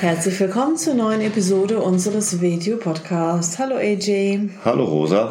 [0.00, 3.58] Herzlich willkommen zur neuen Episode unseres Video-Podcasts.
[3.58, 4.48] Hallo AJ.
[4.64, 5.28] Hallo Rosa.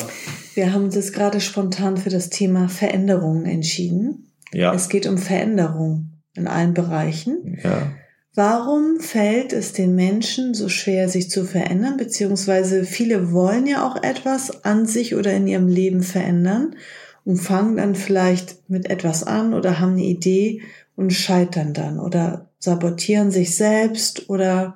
[0.56, 4.34] Wir haben uns jetzt gerade spontan für das Thema Veränderungen entschieden.
[4.52, 4.74] Ja.
[4.74, 7.58] Es geht um Veränderung in allen Bereichen.
[7.64, 7.94] Ja.
[8.36, 11.96] Warum fällt es den Menschen so schwer, sich zu verändern?
[11.96, 16.76] Beziehungsweise viele wollen ja auch etwas an sich oder in ihrem Leben verändern
[17.24, 20.62] und fangen dann vielleicht mit etwas an oder haben eine Idee
[20.98, 24.76] und scheitern dann oder sabotieren sich selbst oder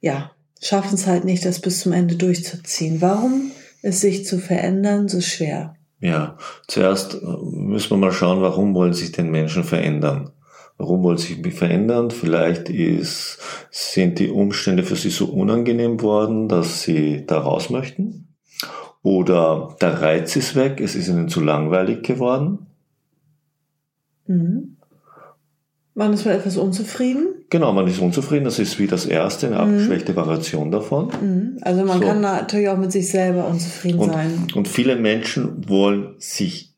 [0.00, 3.00] ja, schaffen es halt nicht, das bis zum Ende durchzuziehen.
[3.00, 5.76] Warum ist sich zu verändern so schwer?
[6.00, 6.36] Ja,
[6.66, 10.32] zuerst äh, müssen wir mal schauen, warum wollen sich denn Menschen verändern?
[10.76, 12.10] Warum wollen sich verändern?
[12.10, 13.38] Vielleicht ist,
[13.70, 18.34] sind die Umstände für sie so unangenehm worden, dass sie da raus möchten.
[19.02, 22.66] Oder der Reiz ist weg, es ist ihnen zu langweilig geworden.
[24.26, 24.78] Mhm.
[26.00, 27.44] Man ist mal etwas unzufrieden.
[27.50, 28.46] Genau, man ist unzufrieden.
[28.46, 29.60] Das ist wie das erste, eine mhm.
[29.60, 31.10] abgeschwächte Variation davon.
[31.20, 31.58] Mhm.
[31.60, 32.06] Also man so.
[32.06, 34.46] kann natürlich auch mit sich selber unzufrieden und, sein.
[34.54, 36.72] Und viele Menschen wollen sich,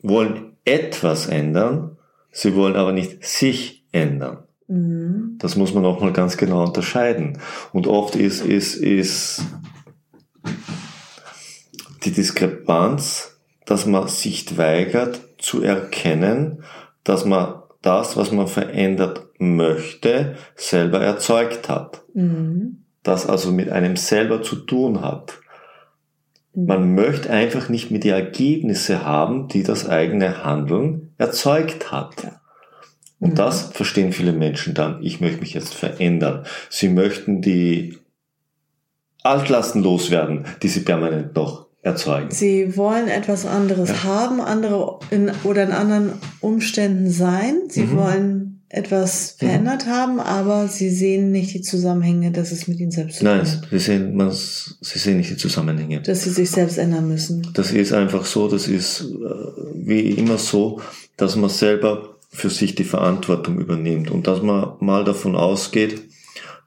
[0.00, 1.96] wollen etwas ändern.
[2.30, 4.44] Sie wollen aber nicht sich ändern.
[4.68, 5.38] Mhm.
[5.40, 7.38] Das muss man auch mal ganz genau unterscheiden.
[7.72, 9.42] Und oft ist, ist, ist
[12.04, 16.62] die Diskrepanz, dass man sich weigert zu erkennen,
[17.02, 22.02] dass man das, was man verändert möchte, selber erzeugt hat.
[22.14, 22.84] Mhm.
[23.02, 25.38] Das also mit einem selber zu tun hat.
[26.54, 26.66] Mhm.
[26.66, 32.32] Man möchte einfach nicht mehr die Ergebnisse haben, die das eigene Handeln erzeugt hat.
[33.20, 33.34] Und mhm.
[33.36, 35.02] das verstehen viele Menschen dann.
[35.02, 36.44] Ich möchte mich jetzt verändern.
[36.68, 37.98] Sie möchten die
[39.22, 42.30] Altlasten loswerden, die sie permanent noch erzeugen.
[42.30, 44.04] Sie wollen etwas anderes ja.
[44.04, 47.62] haben, andere in, oder in anderen Umständen sein.
[47.68, 47.96] Sie mhm.
[47.96, 49.46] wollen etwas mhm.
[49.46, 49.90] verändert mhm.
[49.90, 53.22] haben, aber sie sehen nicht die Zusammenhänge, dass es mit ihnen selbst.
[53.22, 56.02] Nein, sie sehen, man, sie sehen nicht die Zusammenhänge.
[56.02, 57.48] Dass sie sich selbst ändern müssen.
[57.54, 59.04] Das ist einfach so, das ist äh,
[59.74, 60.80] wie immer so,
[61.16, 66.02] dass man selber für sich die Verantwortung übernimmt und dass man mal davon ausgeht,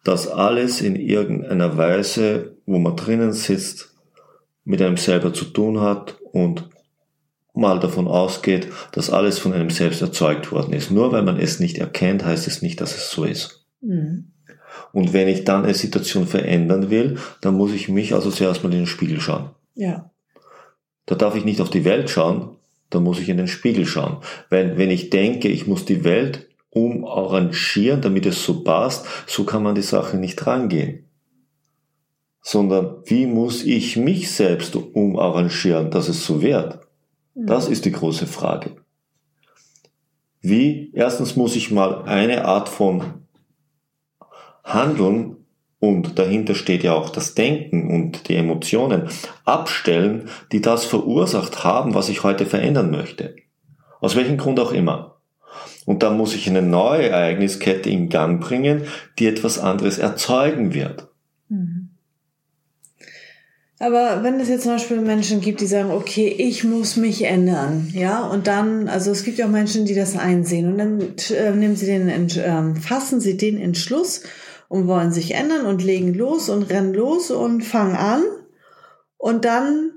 [0.04, 3.91] dass alles in irgendeiner Weise, wo man drinnen sitzt,
[4.64, 6.70] mit einem selber zu tun hat und
[7.54, 10.92] mal davon ausgeht, dass alles von einem selbst erzeugt worden ist.
[10.92, 13.66] Nur weil man es nicht erkennt, heißt es nicht, dass es so ist.
[13.82, 14.32] Mhm.
[14.94, 18.72] Und wenn ich dann eine Situation verändern will, dann muss ich mich also zuerst mal
[18.72, 19.50] in den Spiegel schauen.
[19.76, 20.12] Ja.
[21.06, 22.56] Da darf ich nicht auf die Welt schauen,
[22.90, 24.18] da muss ich in den Spiegel schauen.
[24.50, 29.64] Wenn, wenn ich denke, ich muss die Welt umarrangieren, damit es so passt, so kann
[29.64, 31.06] man die Sache nicht rangehen
[32.42, 36.80] sondern wie muss ich mich selbst umarrangieren, dass es so wird?
[37.36, 38.76] Das ist die große Frage.
[40.42, 40.92] Wie?
[40.94, 43.26] Erstens muss ich mal eine Art von
[44.64, 45.38] Handeln
[45.80, 49.10] und dahinter steht ja auch das Denken und die Emotionen
[49.46, 53.36] abstellen, die das verursacht haben, was ich heute verändern möchte.
[54.00, 55.22] Aus welchem Grund auch immer.
[55.86, 58.84] Und dann muss ich eine neue Ereigniskette in Gang bringen,
[59.18, 61.08] die etwas anderes erzeugen wird.
[61.50, 61.81] Mhm.
[63.82, 67.90] Aber wenn es jetzt zum Beispiel Menschen gibt, die sagen, okay, ich muss mich ändern,
[67.96, 71.52] ja, und dann, also es gibt ja auch Menschen, die das einsehen und dann äh,
[71.52, 74.22] nehmen sie den, äh, fassen sie den Entschluss
[74.68, 78.22] und wollen sich ändern und legen los und rennen los und fangen an
[79.18, 79.91] und dann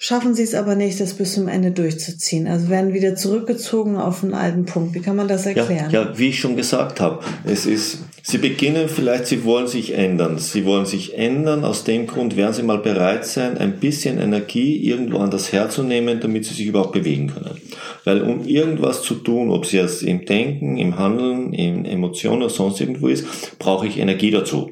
[0.00, 2.46] schaffen sie es aber nicht, das bis zum Ende durchzuziehen.
[2.46, 4.94] Also werden wieder zurückgezogen auf einen alten Punkt.
[4.94, 5.90] Wie kann man das erklären?
[5.90, 9.94] Ja, ja wie ich schon gesagt habe, es ist, sie beginnen vielleicht, sie wollen sich
[9.94, 10.38] ändern.
[10.38, 11.64] Sie wollen sich ändern.
[11.64, 16.44] Aus dem Grund werden sie mal bereit sein, ein bisschen Energie irgendwo anders herzunehmen, damit
[16.44, 17.60] sie sich überhaupt bewegen können.
[18.04, 22.50] Weil um irgendwas zu tun, ob es jetzt im Denken, im Handeln, in Emotionen oder
[22.50, 24.70] sonst irgendwo ist, brauche ich Energie dazu.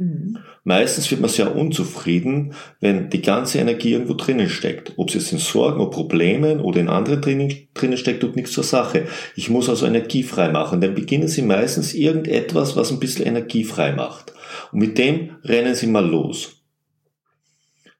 [0.00, 0.38] Mhm.
[0.64, 4.94] Meistens wird man sehr unzufrieden, wenn die ganze Energie irgendwo drinnen steckt.
[4.96, 8.52] Ob es jetzt in Sorgen oder Problemen oder in anderen drinnen, drinnen steckt, tut nichts
[8.52, 9.06] zur Sache.
[9.36, 10.80] Ich muss also Energie frei machen.
[10.80, 14.32] Dann beginnen Sie meistens irgendetwas, was ein bisschen Energie frei macht.
[14.72, 16.62] Und mit dem rennen Sie mal los.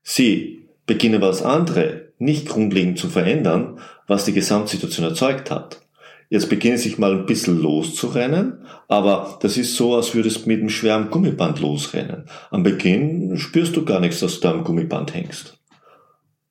[0.03, 5.83] Sie beginnen was andere nicht grundlegend zu verändern, was die Gesamtsituation erzeugt hat.
[6.31, 10.61] Jetzt beginnen sich mal ein bisschen loszurennen, aber das ist so, als würdest du mit
[10.61, 12.27] einem schweren Gummiband losrennen.
[12.53, 15.59] Am Beginn spürst du gar nichts, dass du da am Gummiband hängst.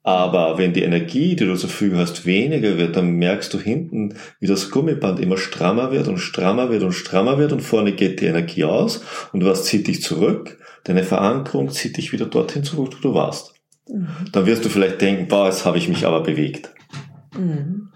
[0.03, 4.15] Aber wenn die Energie, die du zur Verfügung hast, weniger wird, dann merkst du hinten,
[4.41, 8.19] wie das Gummiband immer strammer wird und strammer wird und strammer wird und vorne geht
[8.19, 10.57] die Energie aus und was zieht dich zurück?
[10.83, 13.53] Deine Verankerung zieht dich wieder dorthin zurück, wo du warst.
[13.87, 14.07] Mhm.
[14.33, 16.73] Dann wirst du vielleicht denken, boah, jetzt habe ich mich aber bewegt.
[17.37, 17.88] Mhm.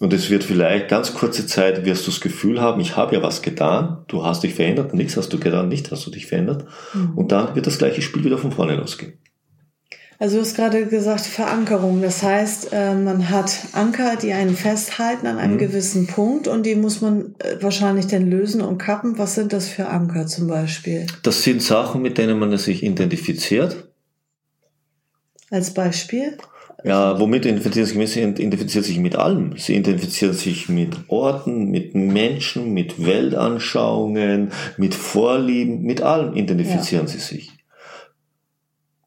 [0.00, 3.22] Und es wird vielleicht ganz kurze Zeit, wirst du das Gefühl haben, ich habe ja
[3.22, 6.64] was getan, du hast dich verändert, nichts hast du getan, nicht hast du dich verändert.
[6.94, 7.12] Mhm.
[7.16, 9.14] Und dann wird das gleiche Spiel wieder von vorne losgehen.
[10.18, 12.00] Also du hast gerade gesagt Verankerung.
[12.00, 15.58] Das heißt, äh, man hat Anker, die einen festhalten an einem mhm.
[15.58, 19.18] gewissen Punkt und die muss man äh, wahrscheinlich dann lösen und kappen.
[19.18, 21.06] Was sind das für Anker zum Beispiel?
[21.22, 23.88] Das sind Sachen, mit denen man sich identifiziert.
[25.50, 26.36] Als Beispiel?
[26.84, 28.10] Ja, womit identifiziert sich?
[28.10, 29.56] Sie identifiziert sich mit allem.
[29.56, 37.12] Sie identifiziert sich mit Orten, mit Menschen, mit Weltanschauungen, mit Vorlieben, mit allem identifizieren ja.
[37.12, 37.52] sie sich.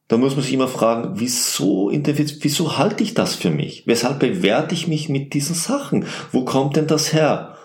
[0.08, 3.86] Da muss man sich immer fragen, wieso, wieso halte ich das für mich?
[3.86, 6.06] Weshalb bewerte ich mich mit diesen Sachen?
[6.32, 7.58] Wo kommt denn das her?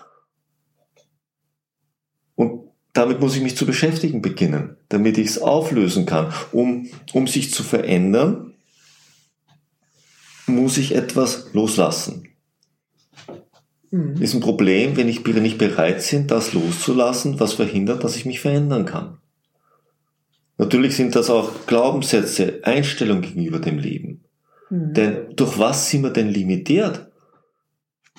[2.35, 6.31] Und damit muss ich mich zu beschäftigen beginnen, damit ich es auflösen kann.
[6.51, 8.52] Um, um sich zu verändern,
[10.47, 12.27] muss ich etwas loslassen.
[13.91, 14.21] Mhm.
[14.21, 18.39] Ist ein Problem, wenn ich nicht bereit bin, das loszulassen, was verhindert, dass ich mich
[18.39, 19.19] verändern kann.
[20.57, 24.23] Natürlich sind das auch Glaubenssätze, Einstellungen gegenüber dem Leben.
[24.69, 24.93] Mhm.
[24.93, 27.11] Denn durch was sind wir denn limitiert?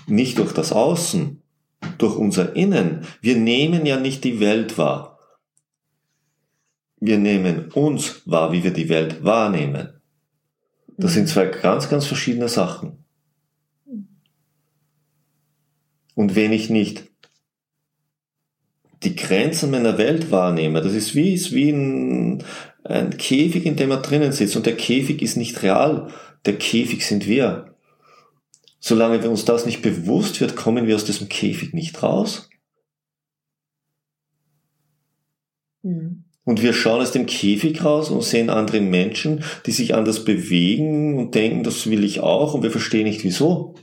[0.06, 1.42] Nicht durch das Außen,
[1.98, 3.06] durch unser Innen.
[3.20, 5.18] Wir nehmen ja nicht die Welt wahr.
[7.00, 9.93] Wir nehmen uns wahr, wie wir die Welt wahrnehmen.
[10.96, 11.14] Das mhm.
[11.14, 13.04] sind zwei ganz, ganz verschiedene Sachen.
[16.14, 17.10] Und wenn ich nicht
[19.04, 20.80] die Grenzen meiner Welt wahrnehme.
[20.80, 22.42] Das ist wie, ist wie ein,
[22.84, 24.56] ein Käfig, in dem er drinnen sitzt.
[24.56, 26.08] Und der Käfig ist nicht real.
[26.46, 27.74] Der Käfig sind wir.
[28.80, 32.50] Solange wir uns das nicht bewusst wird, kommen wir aus diesem Käfig nicht raus.
[35.82, 36.24] Mhm.
[36.44, 41.18] Und wir schauen aus dem Käfig raus und sehen andere Menschen, die sich anders bewegen
[41.18, 43.74] und denken, das will ich auch und wir verstehen nicht wieso.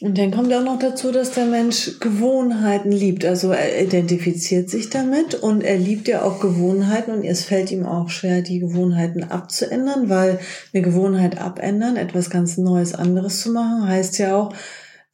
[0.00, 3.24] Und dann kommt auch noch dazu, dass der Mensch Gewohnheiten liebt.
[3.24, 7.86] Also er identifiziert sich damit und er liebt ja auch Gewohnheiten und es fällt ihm
[7.86, 10.40] auch schwer, die Gewohnheiten abzuändern, weil
[10.74, 14.52] eine Gewohnheit abändern, etwas ganz Neues, anderes zu machen, heißt ja auch,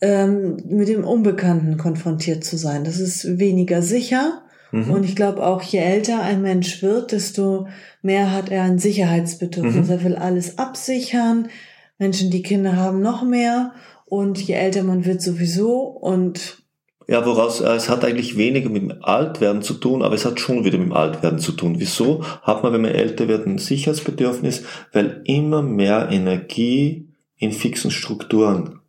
[0.01, 2.85] ähm, mit dem Unbekannten konfrontiert zu sein.
[2.85, 4.43] Das ist weniger sicher.
[4.73, 4.91] Mhm.
[4.91, 7.67] Und ich glaube auch, je älter ein Mensch wird, desto
[8.03, 9.89] mehr hat er ein Sicherheitsbedürfnis.
[9.89, 9.93] Mhm.
[9.93, 11.49] Er will alles absichern.
[11.99, 13.73] Menschen, die Kinder haben, noch mehr.
[14.07, 16.61] Und je älter man wird sowieso und
[17.07, 20.39] ja, woraus, äh, es hat eigentlich weniger mit dem Altwerden zu tun, aber es hat
[20.39, 21.75] schon wieder mit dem Altwerden zu tun.
[21.79, 24.63] Wieso hat man, wenn man älter wird, ein Sicherheitsbedürfnis?
[24.93, 28.80] Weil immer mehr Energie in fixen Strukturen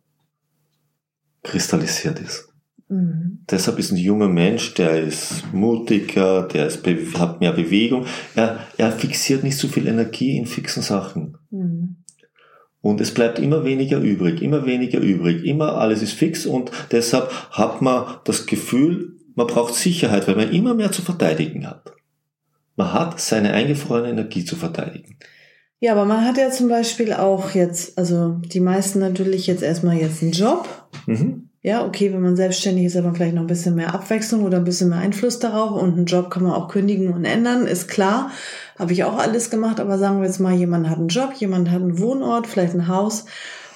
[1.42, 2.48] kristallisiert ist.
[2.88, 3.44] Mhm.
[3.50, 6.86] Deshalb ist ein junger Mensch, der ist mutiger, der ist,
[7.18, 8.06] hat mehr Bewegung.
[8.34, 11.38] Er, er fixiert nicht so viel Energie in fixen Sachen.
[11.50, 11.96] Mhm.
[12.82, 17.30] Und es bleibt immer weniger übrig, immer weniger übrig, immer alles ist fix und deshalb
[17.52, 21.92] hat man das Gefühl, man braucht Sicherheit, weil man immer mehr zu verteidigen hat.
[22.74, 25.16] Man hat seine eingefrorene Energie zu verteidigen.
[25.78, 29.96] Ja, aber man hat ja zum Beispiel auch jetzt, also die meisten natürlich jetzt erstmal
[29.96, 30.68] jetzt einen Job.
[31.06, 31.48] Mhm.
[31.64, 34.58] Ja, okay, wenn man selbstständig ist, hat man vielleicht noch ein bisschen mehr Abwechslung oder
[34.58, 37.86] ein bisschen mehr Einfluss darauf und einen Job kann man auch kündigen und ändern, ist
[37.86, 38.30] klar.
[38.78, 41.70] Habe ich auch alles gemacht, aber sagen wir jetzt mal, jemand hat einen Job, jemand
[41.70, 43.26] hat einen Wohnort, vielleicht ein Haus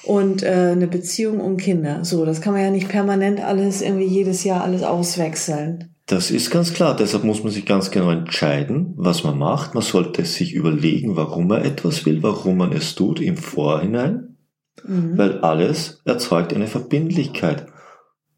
[0.02, 2.04] und äh, eine Beziehung und Kinder.
[2.04, 5.92] So, das kann man ja nicht permanent alles irgendwie jedes Jahr alles auswechseln.
[6.06, 6.94] Das ist ganz klar.
[6.96, 9.74] Deshalb muss man sich ganz genau entscheiden, was man macht.
[9.74, 14.35] Man sollte sich überlegen, warum man etwas will, warum man es tut im Vorhinein.
[14.84, 15.16] Mhm.
[15.16, 17.66] Weil alles erzeugt eine Verbindlichkeit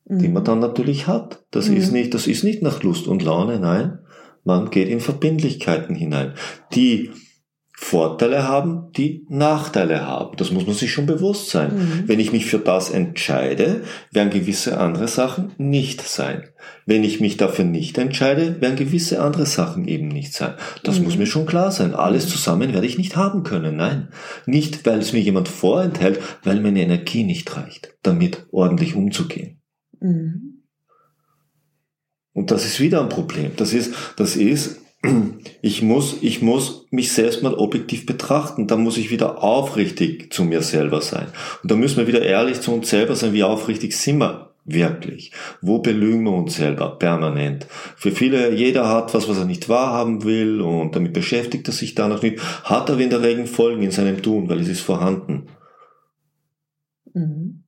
[0.09, 0.47] die man mhm.
[0.47, 1.45] dann natürlich hat.
[1.51, 1.77] Das mhm.
[1.77, 3.99] ist nicht, das ist nicht nach Lust und Laune, nein.
[4.45, 6.33] Man geht in Verbindlichkeiten hinein,
[6.75, 7.11] die
[7.81, 10.37] Vorteile haben, die Nachteile haben.
[10.37, 11.75] Das muss man sich schon bewusst sein.
[11.75, 12.03] Mhm.
[12.09, 16.49] Wenn ich mich für das entscheide, werden gewisse andere Sachen nicht sein.
[16.87, 20.55] Wenn ich mich dafür nicht entscheide, werden gewisse andere Sachen eben nicht sein.
[20.83, 21.05] Das mhm.
[21.05, 21.95] muss mir schon klar sein.
[21.95, 22.31] Alles mhm.
[22.31, 23.77] zusammen werde ich nicht haben können.
[23.77, 24.09] Nein.
[24.45, 29.63] Nicht, weil es mir jemand vorenthält, weil meine Energie nicht reicht, damit ordentlich umzugehen.
[30.01, 30.65] Mhm.
[32.33, 33.53] Und das ist wieder ein Problem.
[33.57, 34.81] Das ist, das ist,
[35.63, 38.67] ich muss, ich muss mich selbst mal objektiv betrachten.
[38.67, 41.27] Da muss ich wieder aufrichtig zu mir selber sein.
[41.63, 45.33] Und da müssen wir wieder ehrlich zu uns selber sein, wie aufrichtig sind wir Wirklich.
[45.63, 47.67] Wo belügen wir uns selber permanent?
[47.97, 51.95] Für viele, jeder hat was, was er nicht wahrhaben will und damit beschäftigt er sich
[51.95, 52.39] danach nicht.
[52.65, 55.47] Hat aber in der Regel Folgen in seinem Tun, weil es ist vorhanden.
[57.15, 57.65] Mhm.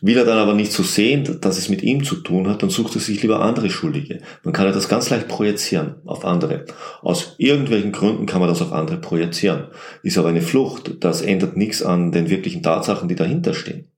[0.00, 2.70] Will er dann aber nicht so sehen, dass es mit ihm zu tun hat, dann
[2.70, 4.20] sucht er sich lieber andere Schuldige.
[4.44, 6.66] Man kann ja das ganz leicht projizieren auf andere.
[7.02, 9.68] Aus irgendwelchen Gründen kann man das auf andere projizieren.
[10.02, 11.02] Ist aber eine Flucht.
[11.04, 13.88] Das ändert nichts an den wirklichen Tatsachen, die dahinter stehen.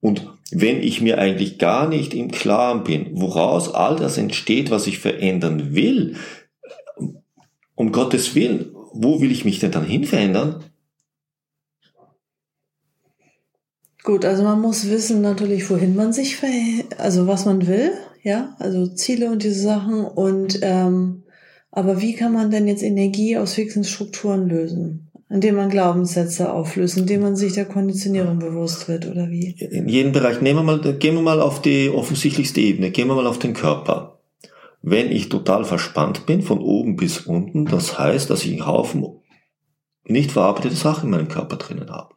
[0.00, 4.86] Und wenn ich mir eigentlich gar nicht im Klaren bin, woraus all das entsteht, was
[4.86, 6.16] ich verändern will,
[7.74, 10.64] um Gottes Willen, wo will ich mich denn dann hin verändern?
[14.06, 16.38] Gut, also man muss wissen natürlich, wohin man sich,
[16.96, 17.90] also was man will,
[18.22, 20.04] ja, also Ziele und diese Sachen.
[20.04, 21.24] Und ähm,
[21.72, 25.10] aber wie kann man denn jetzt Energie aus fixen Strukturen lösen?
[25.28, 29.56] Indem man Glaubenssätze auflöst, indem man sich der Konditionierung bewusst wird, oder wie?
[29.72, 30.40] In jedem Bereich.
[30.40, 33.54] Nehmen wir mal, gehen wir mal auf die offensichtlichste Ebene, gehen wir mal auf den
[33.54, 34.20] Körper.
[34.82, 39.04] Wenn ich total verspannt bin, von oben bis unten, das heißt, dass ich einen Haufen
[40.04, 42.15] nicht verarbeitete Sachen in meinem Körper drinnen habe.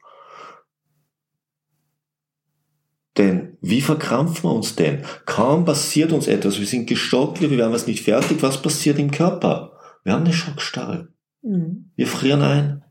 [3.19, 5.03] Denn wie verkrampfen wir uns denn?
[5.25, 9.11] Kaum passiert uns etwas, wir sind gestockt, wir werden was nicht fertig, was passiert im
[9.11, 9.73] Körper?
[10.05, 11.09] Wir haben eine Schockstarre.
[11.41, 11.91] Mhm.
[11.97, 12.85] Wir frieren ein.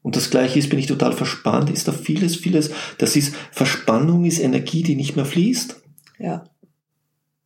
[0.00, 2.70] Und das gleiche ist, bin ich total verspannt, ist da vieles, vieles.
[2.96, 5.82] Das ist, Verspannung ist Energie, die nicht mehr fließt.
[6.18, 6.44] Ja.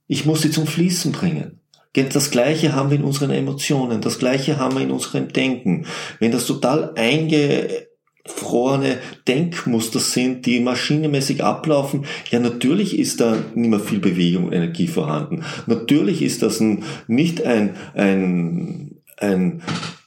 [0.07, 1.61] Ich muss sie zum Fließen bringen.
[1.95, 5.87] Das Gleiche haben wir in unseren Emotionen, das Gleiche haben wir in unserem Denken.
[6.21, 7.86] Wenn das total einge,
[8.27, 14.53] gefrorene Denkmuster sind, die maschinenmäßig ablaufen, ja natürlich ist da nicht mehr viel Bewegung und
[14.53, 15.45] Energie vorhanden.
[15.67, 19.63] Natürlich ist das ein, nicht ein, ein, ein,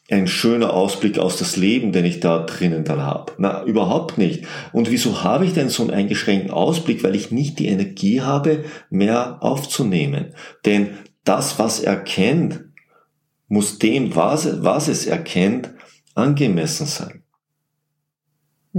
[0.09, 3.33] ein schöner Ausblick aus das Leben, den ich da drinnen dann habe.
[3.37, 4.45] Na, überhaupt nicht.
[4.71, 7.03] Und wieso habe ich denn so einen eingeschränkten Ausblick?
[7.03, 10.33] Weil ich nicht die Energie habe, mehr aufzunehmen.
[10.65, 10.89] Denn
[11.23, 12.65] das, was er kennt,
[13.47, 15.71] muss dem, was, was es erkennt,
[16.15, 17.23] angemessen sein.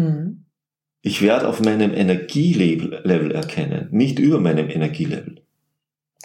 [0.00, 0.44] Mhm.
[1.02, 5.42] Ich werde auf meinem Energielevel erkennen, nicht über meinem Energielevel.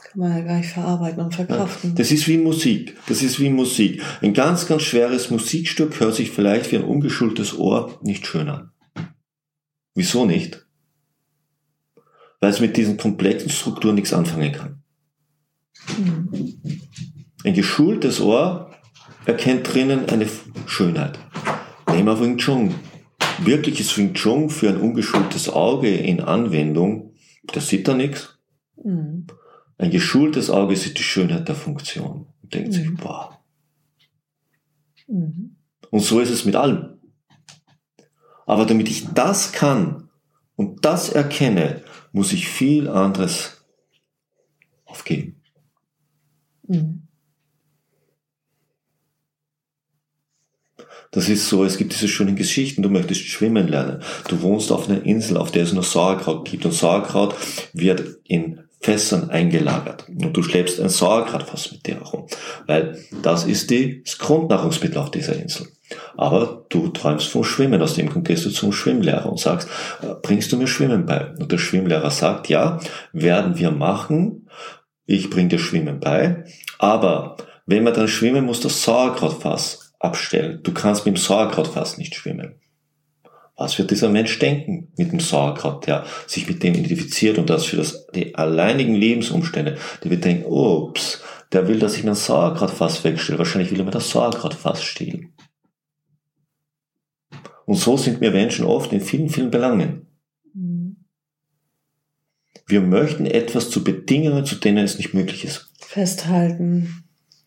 [0.01, 1.91] Kann man ja gar nicht verarbeiten und verkraften.
[1.91, 2.97] Ja, das ist wie Musik.
[3.07, 4.01] Das ist wie Musik.
[4.21, 8.71] Ein ganz, ganz schweres Musikstück hört sich vielleicht für ein ungeschultes Ohr nicht schön an.
[9.93, 10.65] Wieso nicht?
[12.41, 14.83] Weil es mit diesen komplexen Strukturen nichts anfangen kann.
[15.97, 16.59] Mhm.
[17.45, 18.71] Ein geschultes Ohr
[19.25, 20.27] erkennt drinnen eine
[20.65, 21.17] Schönheit.
[21.87, 22.75] Nehmen wir Wing Chun
[23.43, 27.13] wirkliches Wing Chun für ein ungeschultes Auge in Anwendung,
[27.53, 28.39] das sieht da nichts.
[28.81, 29.27] Mhm.
[29.77, 32.73] Ein geschultes Auge sieht die Schönheit der Funktion und denkt mhm.
[32.73, 33.39] sich, boah.
[35.07, 35.57] Mhm.
[35.89, 36.99] Und so ist es mit allem.
[38.45, 40.09] Aber damit ich das kann
[40.55, 43.65] und das erkenne, muss ich viel anderes
[44.85, 45.41] aufgeben.
[46.67, 47.04] Mhm.
[51.15, 54.01] Das ist so, es gibt diese schönen Geschichten, du möchtest schwimmen lernen.
[54.27, 57.33] Du wohnst auf einer Insel, auf der es nur Sauerkraut gibt und Sauerkraut
[57.73, 60.07] wird in Fässern eingelagert.
[60.09, 62.27] Und du schleppst ein Sauerkrautfass mit dir herum,
[62.67, 65.67] weil das ist die, das Grundnahrungsmittel auf dieser Insel.
[66.17, 69.69] Aber du träumst vom Schwimmen, aus dem Grund gehst du zum Schwimmlehrer und sagst,
[70.01, 71.33] äh, bringst du mir Schwimmen bei?
[71.39, 72.79] Und der Schwimmlehrer sagt, ja,
[73.13, 74.49] werden wir machen,
[75.05, 76.43] ich bring dir Schwimmen bei,
[76.77, 80.59] aber wenn man dann schwimmen muss, das Sauerkrautfass abstellen.
[80.63, 82.55] Du kannst mit dem Sauerkraut fast nicht schwimmen.
[83.57, 87.65] Was wird dieser Mensch denken mit dem Sauerkraut, der sich mit dem identifiziert und das
[87.65, 91.21] für das, die alleinigen Lebensumstände, der wird denken, ups,
[91.53, 93.39] der will, dass ich mein Sauerkrautfass wegstelle.
[93.39, 95.33] Wahrscheinlich will er mir das Sauerkrautfass stehlen.
[97.65, 100.07] Und so sind wir Menschen oft in vielen, vielen Belangen.
[100.53, 100.97] Mhm.
[102.67, 105.71] Wir möchten etwas zu Bedingungen, zu denen es nicht möglich ist.
[105.79, 107.04] Festhalten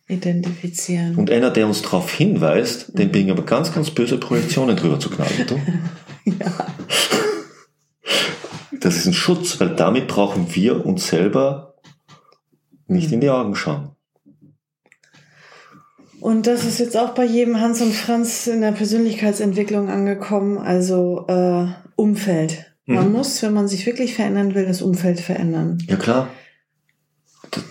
[0.09, 1.17] identifizieren.
[1.17, 2.99] Und einer, der uns darauf hinweist, mhm.
[2.99, 5.61] den bringen aber ganz, ganz böse Projektionen drüber zu knallen, du?
[6.25, 6.67] ja.
[8.81, 11.75] Das ist ein Schutz, weil damit brauchen wir uns selber
[12.87, 13.91] nicht in die Augen schauen.
[16.21, 21.27] Und das ist jetzt auch bei jedem Hans und Franz in der Persönlichkeitsentwicklung angekommen, also
[21.29, 22.73] äh, Umfeld.
[22.87, 23.13] Man mhm.
[23.13, 25.79] muss, wenn man sich wirklich verändern will, das Umfeld verändern.
[25.87, 26.29] Ja klar
[27.51, 27.65] das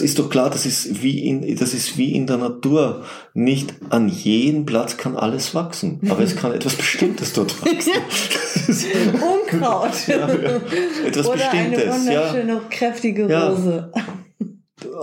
[0.00, 3.04] ist doch klar, das ist wie in, das ist wie in der Natur.
[3.32, 7.92] Nicht an jedem Platz kann alles wachsen, aber es kann etwas Bestimmtes dort wachsen.
[9.14, 10.08] Unkraut.
[10.08, 10.60] ja, ja.
[11.06, 11.82] Etwas Oder Bestimmtes.
[11.82, 12.62] Eine wunderschöne, ja.
[12.70, 13.92] kräftige Rose.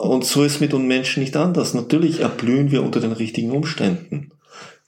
[0.02, 1.74] Und so ist mit uns Menschen nicht anders.
[1.74, 4.32] Natürlich erblühen wir unter den richtigen Umständen,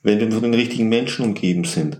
[0.01, 2.00] wenn wir von den richtigen Menschen umgeben sind.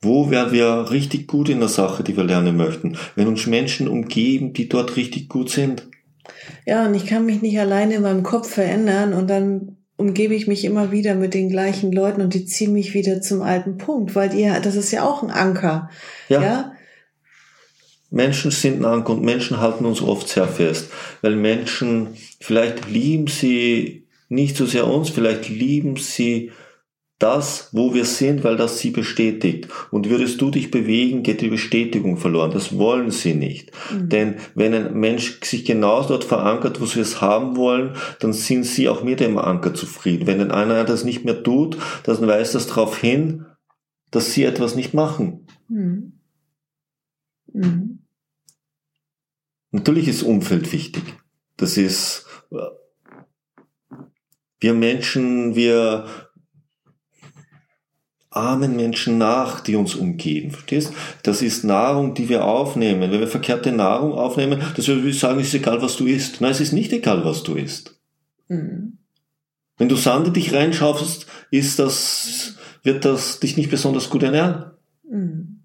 [0.00, 2.96] Wo werden wir richtig gut in der Sache, die wir lernen möchten?
[3.16, 5.88] Wenn uns Menschen umgeben, die dort richtig gut sind.
[6.66, 10.46] Ja, und ich kann mich nicht alleine in meinem Kopf verändern und dann umgebe ich
[10.46, 14.14] mich immer wieder mit den gleichen Leuten und die ziehen mich wieder zum alten Punkt,
[14.14, 15.90] weil ihr, das ist ja auch ein Anker.
[16.28, 16.42] Ja.
[16.42, 16.72] ja?
[18.10, 23.26] Menschen sind ein Anker und Menschen halten uns oft sehr fest, weil Menschen, vielleicht lieben
[23.26, 26.52] sie nicht so sehr uns, vielleicht lieben sie
[27.18, 29.68] das, wo wir sind, weil das sie bestätigt.
[29.90, 32.52] Und würdest du dich bewegen, geht die Bestätigung verloren.
[32.52, 33.72] Das wollen sie nicht.
[33.92, 34.08] Mhm.
[34.08, 38.64] Denn wenn ein Mensch sich genau dort verankert, wo sie es haben wollen, dann sind
[38.64, 40.28] sie auch mit dem Anker zufrieden.
[40.28, 43.46] Wenn ein einer das nicht mehr tut, dann weist das darauf hin,
[44.10, 45.46] dass sie etwas nicht machen.
[45.68, 46.12] Mhm.
[47.52, 47.98] Mhm.
[49.72, 51.02] Natürlich ist Umfeld wichtig.
[51.56, 52.26] Das ist,
[54.60, 56.06] wir Menschen, wir
[58.38, 60.52] armen Menschen nach, die uns umgeben.
[60.52, 60.92] Verstehst?
[61.22, 63.00] Das ist Nahrung, die wir aufnehmen.
[63.00, 66.40] Wenn wir verkehrte Nahrung aufnehmen, das würde ich sagen, es ist egal, was du isst.
[66.40, 67.98] Nein, es ist nicht egal, was du isst.
[68.48, 68.98] Mhm.
[69.76, 74.72] Wenn du Sand in dich reinschaufst, ist das, wird das dich nicht besonders gut ernähren.
[75.08, 75.57] Mhm.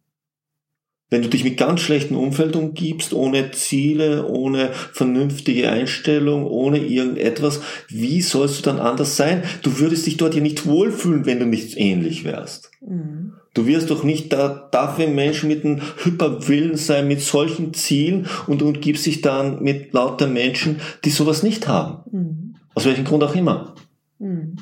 [1.13, 7.61] Wenn du dich mit ganz schlechten Umfeld umgibst, ohne Ziele, ohne vernünftige Einstellung, ohne irgendetwas,
[7.87, 9.43] wie sollst du dann anders sein?
[9.61, 12.71] Du würdest dich dort ja nicht wohlfühlen, wenn du nicht ähnlich wärst.
[12.81, 13.33] Mhm.
[13.53, 18.25] Du wirst doch nicht da, dafür ein Mensch mit einem Hyperwillen sein, mit solchen Zielen
[18.47, 21.99] und umgibst dich dann mit lauter Menschen, die sowas nicht haben.
[22.11, 22.55] Mhm.
[22.73, 23.75] Aus welchem Grund auch immer.
[24.17, 24.55] Mhm.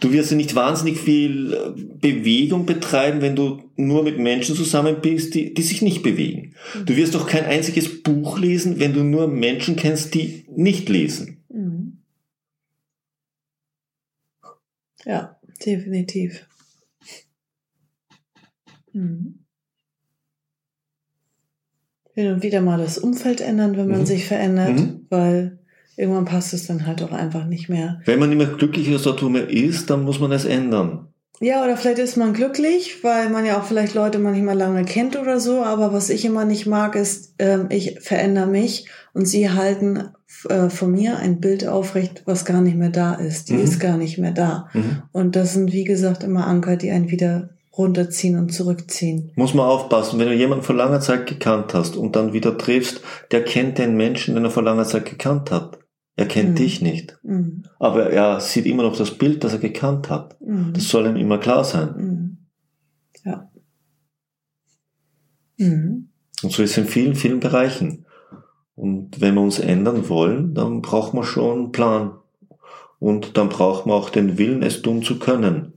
[0.00, 4.96] Du wirst ja nicht wahnsinnig viel äh, Bewegung betreiben, wenn du nur mit Menschen zusammen
[5.02, 6.54] bist, die, die sich nicht bewegen.
[6.86, 11.44] Du wirst doch kein einziges Buch lesen, wenn du nur Menschen kennst, die nicht lesen.
[11.50, 11.98] Mhm.
[15.04, 16.46] Ja, definitiv.
[18.92, 19.44] Mhm.
[22.14, 24.06] Hin und wieder mal das Umfeld ändern, wenn man mhm.
[24.06, 25.06] sich verändert, mhm.
[25.10, 25.59] weil
[26.00, 28.00] irgendwann passt es dann halt auch einfach nicht mehr.
[28.06, 31.08] Wenn man nicht mehr glücklich ist oder mehr ist, dann muss man es ändern.
[31.42, 35.18] Ja, oder vielleicht ist man glücklich, weil man ja auch vielleicht Leute manchmal lange kennt
[35.18, 35.62] oder so.
[35.62, 40.10] Aber was ich immer nicht mag, ist, äh, ich verändere mich und sie halten
[40.48, 43.48] äh, von mir ein Bild aufrecht, was gar nicht mehr da ist.
[43.48, 43.64] Die mhm.
[43.64, 44.68] ist gar nicht mehr da.
[44.74, 45.02] Mhm.
[45.12, 49.32] Und das sind, wie gesagt, immer Anker, die einen wieder runterziehen und zurückziehen.
[49.34, 53.00] Muss man aufpassen, wenn du jemanden vor langer Zeit gekannt hast und dann wieder triffst,
[53.30, 55.79] der kennt den Menschen, den er vor langer Zeit gekannt hat.
[56.20, 56.54] Er kennt mhm.
[56.56, 57.18] dich nicht.
[57.22, 57.62] Mhm.
[57.78, 60.38] Aber er sieht immer noch das Bild, das er gekannt hat.
[60.42, 60.74] Mhm.
[60.74, 61.94] Das soll ihm immer klar sein.
[61.96, 62.36] Mhm.
[63.24, 63.50] Ja.
[65.56, 66.10] Mhm.
[66.42, 68.04] Und so ist es in vielen, vielen Bereichen.
[68.74, 72.18] Und wenn wir uns ändern wollen, dann braucht man schon einen Plan.
[72.98, 75.72] Und dann braucht man auch den Willen, es tun zu können.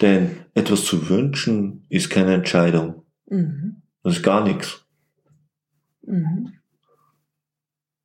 [0.00, 3.04] Denn etwas zu wünschen ist keine Entscheidung.
[3.30, 3.82] Mhm.
[4.02, 4.84] Das ist gar nichts.
[6.02, 6.54] Mhm.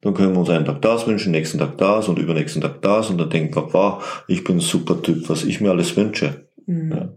[0.03, 3.09] Dann können wir uns einen Tag das wünschen, nächsten Tag das und übernächsten Tag das
[3.09, 6.47] und dann denken wir, wow, ich bin ein super Typ, was ich mir alles wünsche.
[6.65, 6.91] Mhm.
[6.91, 7.09] Ja.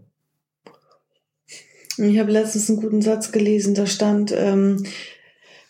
[2.05, 4.85] Ich habe letztens einen guten Satz gelesen, da stand, ähm,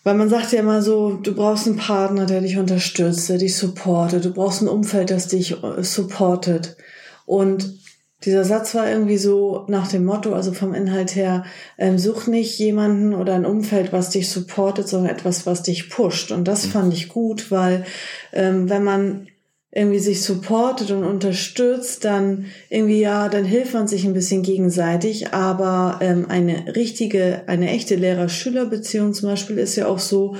[0.03, 3.55] weil man sagt ja immer so, du brauchst einen Partner, der dich unterstützt, der dich
[3.55, 6.77] supportet, du brauchst ein Umfeld, das dich äh, supportet.
[7.25, 7.79] Und
[8.25, 11.45] dieser Satz war irgendwie so nach dem Motto, also vom Inhalt her,
[11.77, 16.31] ähm, such nicht jemanden oder ein Umfeld, was dich supportet, sondern etwas, was dich pusht.
[16.31, 16.71] Und das mhm.
[16.71, 17.85] fand ich gut, weil
[18.33, 19.27] ähm, wenn man
[19.69, 25.33] irgendwie sich supportet und unterstützt, dann irgendwie ja, dann hilft man sich ein bisschen gegenseitig.
[25.33, 30.35] Aber ähm, eine richtige, eine echte Lehrer-Schüler-Beziehung zum Beispiel ist ja auch so,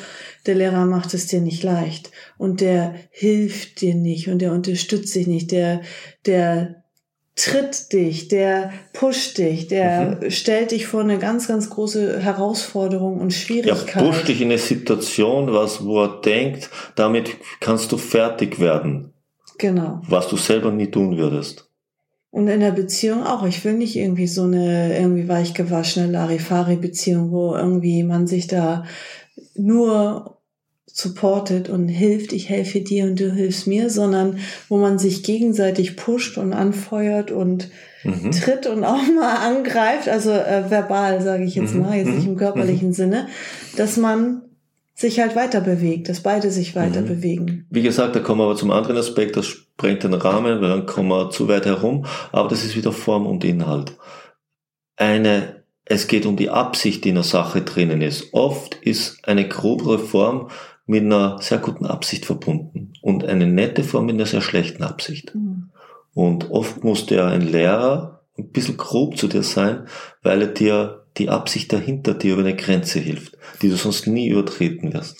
[0.47, 2.09] der Lehrer macht es dir nicht leicht
[2.39, 5.81] und der hilft dir nicht und der unterstützt dich nicht, der,
[6.25, 6.83] der
[7.37, 10.31] tritt dich, der pusht dich, der mhm.
[10.31, 14.03] stellt dich vor eine ganz, ganz große Herausforderung und Schwierigkeit.
[14.03, 19.13] Er pusht dich in eine Situation, was, wo er denkt, damit kannst du fertig werden.
[19.59, 20.01] Genau.
[20.07, 21.69] Was du selber nie tun würdest.
[22.31, 23.45] Und in der Beziehung auch.
[23.45, 28.83] Ich will nicht irgendwie so eine irgendwie weichgewaschene Larifari-Beziehung, wo irgendwie man sich da
[29.55, 30.36] nur
[30.97, 35.95] supportet und hilft, ich helfe dir und du hilfst mir, sondern wo man sich gegenseitig
[35.95, 37.69] pusht und anfeuert und
[38.03, 38.31] mhm.
[38.31, 41.81] tritt und auch mal angreift, also äh, verbal sage ich jetzt mhm.
[41.81, 42.37] mal, jetzt nicht im mhm.
[42.37, 42.93] körperlichen mhm.
[42.93, 43.27] Sinne,
[43.75, 44.41] dass man
[44.95, 47.07] sich halt weiter bewegt, dass beide sich weiter mhm.
[47.07, 47.65] bewegen.
[47.69, 50.87] Wie gesagt, da kommen wir aber zum anderen Aspekt, das sprengt den Rahmen, weil dann
[50.87, 53.93] kommen wir zu weit herum, aber das ist wieder Form und Inhalt.
[54.95, 55.57] Eine
[55.89, 58.33] es geht um die Absicht, die in der Sache drinnen ist.
[58.33, 60.49] Oft ist eine grobere Form
[60.87, 65.35] mit einer sehr guten Absicht verbunden und eine nette Form mit einer sehr schlechten Absicht.
[65.35, 65.69] Mhm.
[66.13, 69.87] Und oft muss der ein Lehrer ein bisschen grob zu dir sein,
[70.23, 74.29] weil er dir die Absicht dahinter dir über eine Grenze hilft, die du sonst nie
[74.29, 75.17] übertreten wirst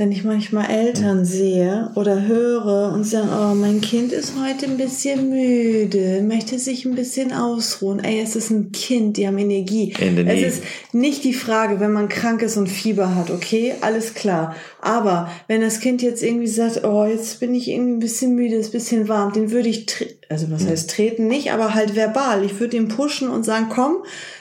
[0.00, 4.78] wenn ich manchmal Eltern sehe oder höre und sagen, oh, mein Kind ist heute ein
[4.78, 8.02] bisschen müde, möchte sich ein bisschen ausruhen.
[8.02, 9.92] Ey, es ist ein Kind, die haben Energie.
[10.00, 10.62] Es ist
[10.94, 14.56] nicht die Frage, wenn man krank ist und Fieber hat, okay, alles klar.
[14.80, 18.54] Aber wenn das Kind jetzt irgendwie sagt, oh, jetzt bin ich irgendwie ein bisschen müde,
[18.54, 19.84] ist ein bisschen warm, den würde ich,
[20.30, 22.42] also was heißt treten nicht, aber halt verbal.
[22.42, 23.98] Ich würde ihn pushen und sagen, komm,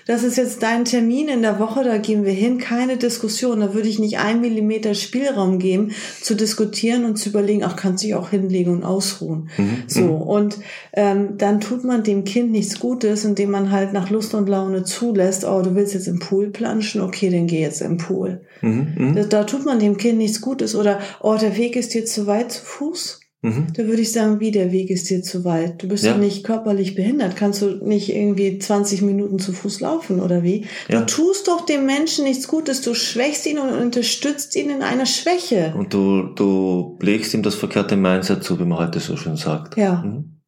[0.09, 3.59] das ist jetzt dein Termin in der Woche, da gehen wir hin, keine Diskussion.
[3.59, 8.03] Da würde ich nicht ein Millimeter Spielraum geben, zu diskutieren und zu überlegen, ach, kannst
[8.03, 9.51] dich auch hinlegen und ausruhen.
[9.55, 9.83] Mhm.
[9.85, 10.21] So, mhm.
[10.21, 10.57] und
[10.93, 14.83] ähm, dann tut man dem Kind nichts Gutes, indem man halt nach Lust und Laune
[14.83, 18.41] zulässt, oh, du willst jetzt im Pool planschen, okay, dann geh jetzt im Pool.
[18.61, 18.87] Mhm.
[18.97, 19.15] mhm.
[19.15, 20.75] Da, da tut man dem Kind nichts Gutes.
[20.75, 23.67] Oder, oh, der Weg ist dir zu weit zu Fuß Mhm.
[23.73, 25.81] Da würde ich sagen, wie der Weg ist dir zu weit.
[25.81, 26.17] Du bist ja.
[26.17, 27.37] nicht körperlich behindert.
[27.37, 30.65] Kannst du nicht irgendwie 20 Minuten zu Fuß laufen oder wie?
[30.89, 30.99] Ja.
[30.99, 32.81] Du tust doch dem Menschen nichts Gutes.
[32.81, 35.73] Du schwächst ihn und unterstützt ihn in einer Schwäche.
[35.77, 39.77] Und du, du legst ihm das verkehrte Mindset zu, wie man heute so schön sagt.
[39.77, 40.03] Ja.
[40.03, 40.41] Mhm.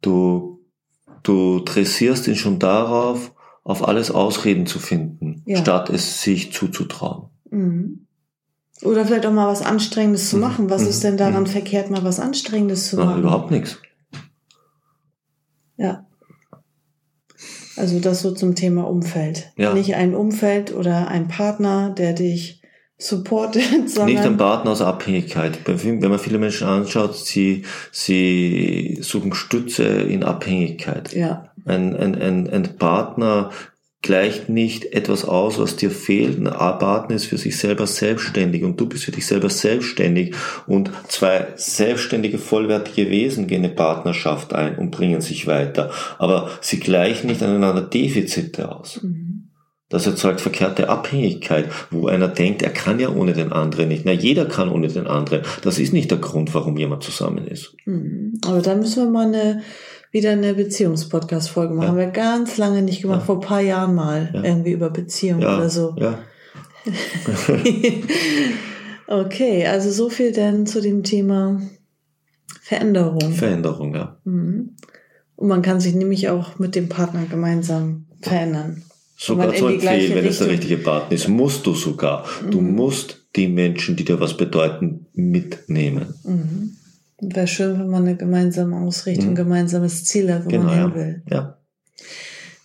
[0.00, 0.60] Du,
[1.22, 5.58] du dressierst ihn schon darauf, auf alles Ausreden zu finden, ja.
[5.58, 7.28] statt es sich zuzutrauen.
[7.50, 8.06] Mhm.
[8.82, 10.42] Oder vielleicht auch mal was Anstrengendes zu mhm.
[10.42, 10.70] machen.
[10.70, 10.88] Was mhm.
[10.88, 11.48] ist denn daran mhm.
[11.48, 13.20] verkehrt, mal was Anstrengendes zu machen?
[13.20, 13.78] Überhaupt nichts.
[15.76, 16.06] Ja.
[17.76, 19.52] Also das so zum Thema Umfeld.
[19.56, 19.72] Ja.
[19.72, 22.60] Nicht ein Umfeld oder ein Partner, der dich
[22.98, 24.06] supportet, sondern...
[24.06, 25.58] Nicht ein Partner aus Abhängigkeit.
[25.64, 31.12] Wenn man viele Menschen anschaut, sie, sie suchen Stütze in Abhängigkeit.
[31.12, 31.50] Ja.
[31.64, 33.50] Ein, ein, ein, ein Partner
[34.02, 36.38] gleicht nicht etwas aus, was dir fehlt.
[36.38, 36.44] Ein
[36.78, 40.34] Partner ist für sich selber selbstständig und du bist für dich selber selbstständig
[40.66, 45.90] und zwei selbstständige, vollwertige Wesen gehen eine Partnerschaft ein und bringen sich weiter.
[46.18, 49.00] Aber sie gleichen nicht aneinander Defizite aus.
[49.02, 49.28] Mhm.
[49.90, 54.04] Das erzeugt verkehrte Abhängigkeit, wo einer denkt, er kann ja ohne den anderen nicht.
[54.04, 55.42] Na, jeder kann ohne den anderen.
[55.62, 57.74] Das ist nicht der Grund, warum jemand zusammen ist.
[57.86, 58.34] Mhm.
[58.46, 59.62] Aber da müssen wir mal eine
[60.10, 61.84] wieder eine Beziehungspodcast-Folge machen.
[61.84, 61.88] Ja.
[61.90, 63.26] Haben wir ganz lange nicht gemacht, ja.
[63.26, 64.42] vor ein paar Jahren mal ja.
[64.42, 65.56] irgendwie über Beziehungen ja.
[65.56, 65.94] oder so.
[65.98, 66.18] Ja.
[69.06, 71.60] okay, also so viel denn zu dem Thema
[72.62, 73.32] Veränderung.
[73.32, 74.18] Veränderung, ja.
[74.24, 74.76] Mhm.
[75.36, 78.82] Und man kann sich nämlich auch mit dem Partner gemeinsam verändern.
[79.16, 82.24] Sogar zu empfehlen, wenn es der richtige Partner ist, musst du sogar.
[82.50, 82.74] Du mhm.
[82.74, 86.14] musst die Menschen, die dir was bedeuten, mitnehmen.
[86.24, 86.77] Mhm.
[87.20, 89.34] Wäre schön, wenn man eine gemeinsame Ausrichtung, mhm.
[89.34, 91.22] gemeinsames Ziel hat, wo genau, man hin will.
[91.30, 91.58] Ja.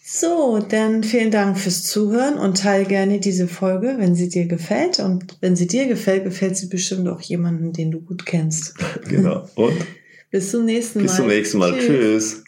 [0.06, 5.00] So, dann vielen Dank fürs Zuhören und teile gerne diese Folge, wenn sie dir gefällt.
[5.00, 8.76] Und wenn sie dir gefällt, gefällt sie bestimmt auch jemandem, den du gut kennst.
[9.10, 9.50] Genau.
[9.56, 9.74] Und?
[10.30, 11.06] Bis zum nächsten Mal.
[11.06, 11.74] Bis zum nächsten Mal.
[11.80, 11.88] Tschüss.
[11.88, 12.44] Tschüss.